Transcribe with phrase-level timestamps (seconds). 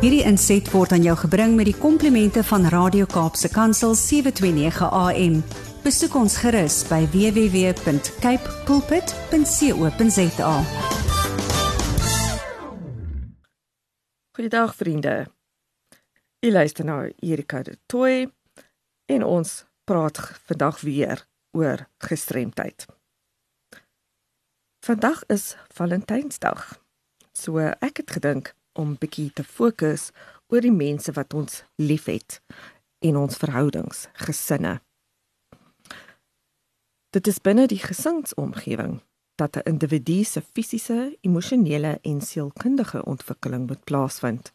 [0.00, 5.34] Hierdie inset word aan jou gebring met die komplimente van Radio Kaapse Kansel 729 AM.
[5.84, 10.52] Besoek ons gerus by www.cape pulpit.co.za.
[14.38, 15.12] Goeiedag vriende.
[16.40, 18.32] Jy luister nou Erika de Tooi
[19.12, 19.52] en ons
[19.84, 20.16] praat
[20.48, 22.88] vandag weer oor gestremdheid.
[24.80, 26.80] Vandag is Valentynsdag.
[27.36, 30.08] So ek het gedink om bietjie te fokus
[30.48, 32.40] oor die mense wat ons liefhet
[33.04, 34.78] en ons verhoudings, gesinne.
[37.10, 39.00] Dit is binne die gesinsomgewing
[39.40, 44.52] dat 'n individu se fisiese, emosionele en sielkundige ontwikkeling moet plaasvind.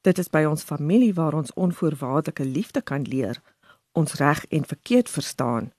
[0.00, 3.42] Dit is by ons familie waar ons onvoorwaardelike liefde kan leer,
[3.92, 5.72] ons reg en verkeerd verstaan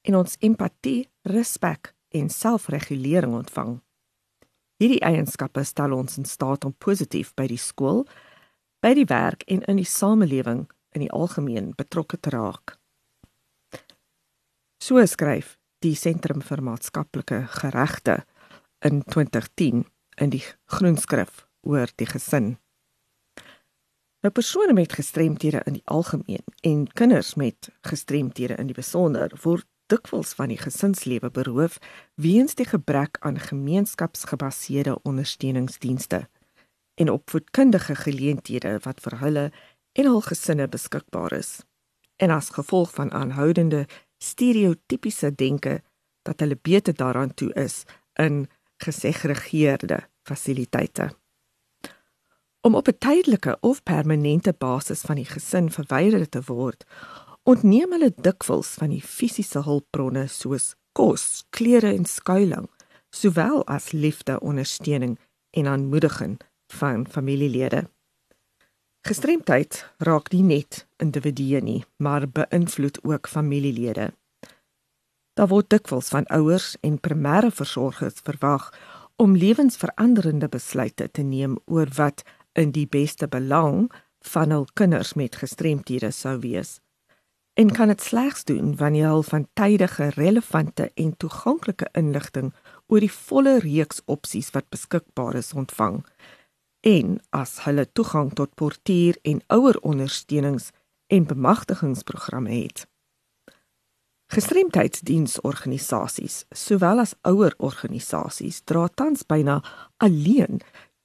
[0.00, 3.80] en ons empatie, respek en selfregulering ontvang.
[4.82, 8.00] Hierdie eienskappe stel ons in staat om positief by die skool,
[8.82, 10.64] by die werk en in die samelewing
[10.96, 12.74] in die algemeen betrokke te raak.
[14.82, 15.54] So skryf
[15.86, 18.24] die Sentrum vir Maatskaplike Geregte
[18.82, 19.84] in 2010
[20.18, 20.42] in die
[20.74, 22.56] Groenskrif oor die gesin.
[24.26, 29.68] Nou persone met gestremthede in die algemeen en kinders met gestremthede in die besonder word
[29.92, 31.78] dikwels van die gesinslewe beroof
[32.14, 36.28] weens die gebrek aan gemeenskapsgebaseerde ondersteuningsdienste
[36.94, 39.44] en opvoedkundige geleenthede wat vir hulle
[39.92, 41.60] en hul gesinne beskikbaar is.
[42.16, 43.86] En as gevolg van aanhoudende
[44.22, 45.80] stereotypiese denke
[46.22, 47.82] dat hulle beter daaraan toe is
[48.14, 51.10] in gesegregeerde fasiliteite.
[52.60, 56.84] Om op 'n tydelike of permanente basis van die gesin verwyder te word
[57.42, 62.70] ontneem hulle dikwels van die fisiese hulpbronne soos kos, klere en skuilings,
[63.12, 65.18] sowel as liefde, ondersteuning
[65.50, 66.38] en aanmoediging
[66.72, 67.84] van familielede.
[69.02, 74.12] Gestremdheid raak nie net individue nie, maar beïnvloed ook familielede.
[75.34, 78.70] Daar word dikwels van ouers en primêre versorgers verwag
[79.16, 83.90] om lewensveranderende besluite te neem oor wat in die beste belang
[84.32, 86.78] van hul kinders met gestremthede sou wees
[87.54, 92.54] en kan dit slegs doen wanneer hulle van tydige, relevante en toeganklike inligting
[92.86, 96.00] oor die volle reeks opsies wat beskikbaar is ontvang
[96.82, 100.70] en as hulle toegang tot portier en ouer ondersteunings
[101.06, 102.86] en bemagtigingsprogramme het.
[104.32, 109.60] Gestremdheidsdiensorganisasies, sowel as ouer organisasies, dra tans byna
[110.00, 110.60] alleen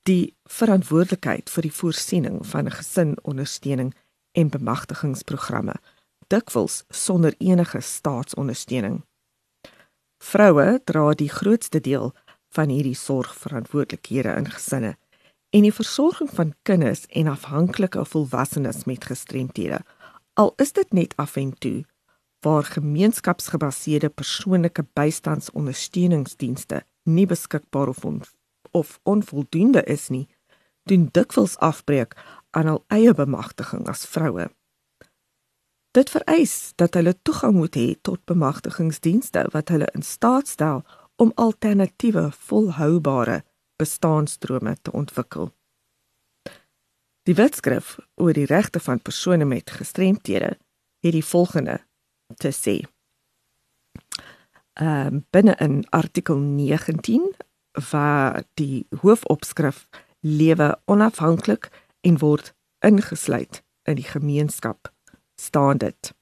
[0.08, 3.92] die verantwoordelikheid vir die voorsiening van gesinondersteuning
[4.32, 5.76] en bemagtigingsprogramme
[6.28, 9.02] dikwels sonder enige staatsondersteuning.
[10.18, 12.14] Vroue dra die grootste deel
[12.56, 14.96] van hierdie sorgverantwoordelikhede in gesinne
[15.50, 19.80] en die versorging van kinders en afhanklike volwassenes met gestremthede.
[20.34, 21.86] Al is dit net af en toe
[22.46, 28.22] waar gemeenskapsgebaseerde persoonlike bystandsondersteuningsdienste nie beskikbaar of on,
[28.72, 30.28] of onvoldoende is nie,
[30.84, 32.16] doen dikwels afbreek
[32.52, 34.50] aan hul eie bemagtiging as vroue.
[35.98, 40.84] Dit vereis dat hulle toegang moet hê tot bemagtigingsdienste wat hulle in staat stel
[41.16, 43.40] om alternatiewe volhoubare
[43.82, 45.50] bestaanstrome te ontwikkel.
[47.26, 50.52] Die wetskrif oor die regte van persone met gestremthede
[51.02, 51.80] het die volgende
[52.44, 52.76] te sê.
[54.78, 57.26] Ehm um, binne in artikel 19
[57.90, 59.88] waar die hoofopskrif
[60.20, 61.72] lewe onafhanklik
[62.02, 62.54] en word
[62.86, 64.94] ingesluit in die gemeenskap
[65.42, 66.14] staan dit.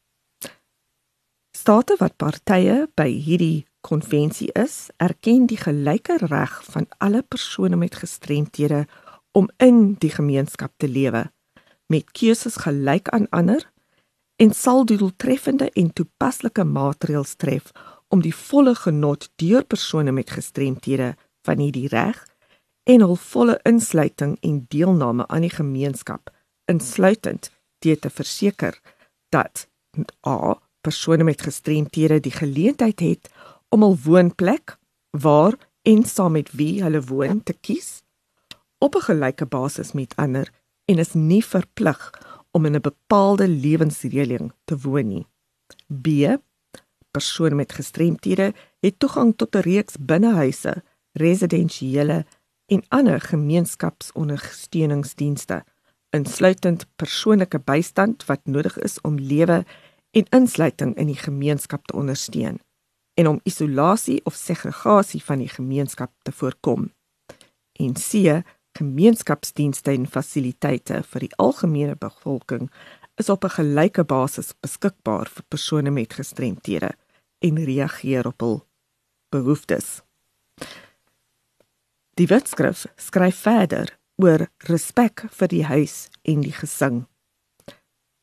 [1.57, 7.95] State wat partye by hierdie konvensie is, erken die gelyke reg van alle persone met
[7.95, 8.85] gestremthede
[9.31, 11.25] om in die gemeenskap te lewe
[11.87, 13.71] met keuses gelyk aan ander
[14.35, 17.71] en sal doeltreffende en toepaslike maatreëls tref
[18.07, 21.13] om die volle genot deur persone met gestremthede
[21.45, 22.23] van hierdie reg
[22.89, 26.33] en hul volle insluiting en deelname aan die gemeenskap
[26.71, 27.51] insluitend
[27.85, 28.79] dit te verseker
[29.35, 29.67] dat
[30.27, 33.29] a persone met gestremthede die geleentheid het
[33.69, 34.77] om 'n woonplek
[35.09, 38.03] waar en saam met wie hulle woon te kies
[38.77, 40.51] op 'n gelyke basis met ander
[40.85, 42.13] en is nie verplig
[42.51, 45.27] om in 'n bepaalde lewensreëling te woon nie.
[45.87, 46.07] B
[47.11, 52.25] persone met gestremthede het toegang tot 'n reeks binnehuise, residensiële
[52.65, 55.63] en ander gemeenskapsondersteuningsdienste
[56.15, 59.63] insluitend persoonlike bystand wat nodig is om lewe
[60.15, 62.59] en insluiting in die gemeenskap te ondersteun
[63.15, 66.89] en om isolasie of segregasie van die gemeenskap te voorkom.
[67.79, 68.41] En C
[68.75, 72.67] gemeenskapsdienste en fasiliteite vir die algemene bevolking
[73.15, 76.91] is op 'n gelyke basis beskikbaar vir persone met gestremthede
[77.39, 78.67] en reageer op hul
[79.29, 80.01] behoeftes.
[82.13, 87.03] Die wetskrif skryf verder oor respek vir die huis en die gesin.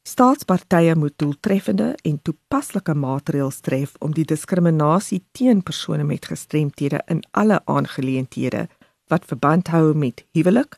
[0.08, 7.22] Staatspartye moet doeltreffende en toepaslike maatreëls tref om die diskriminasie teen persone met gestremthede in
[7.30, 8.66] alle aangeleenthede
[9.12, 10.74] wat verband hou met huwelik,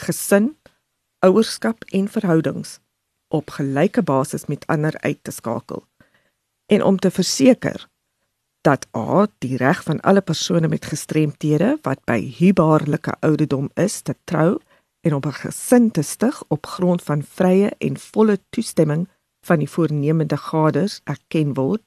[0.00, 0.54] gesin,
[1.20, 2.78] ouerskap en verhoudings
[3.32, 5.84] op gelyke basis met ander uit te skakel
[6.72, 7.88] en om te verseker
[8.62, 14.14] dat a die reg van alle persone met gestremthede wat by hubaarlike ouderdom is te
[14.24, 14.58] trou
[15.06, 19.08] en op 'n gesin te stig op grond van vrye en volle toestemming
[19.46, 21.82] van die voornemende gaders erken word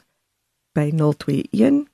[0.73, 1.94] by 021